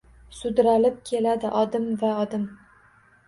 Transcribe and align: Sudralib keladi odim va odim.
Sudralib 0.35 0.95
keladi 1.09 1.51
odim 1.59 1.85
va 2.05 2.15
odim. 2.25 2.47